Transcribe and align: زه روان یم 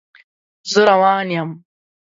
زه 0.71 0.81
روان 0.89 1.27
یم 1.35 1.49